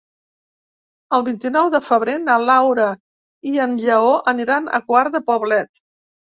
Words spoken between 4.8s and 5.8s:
a Quart de Poblet.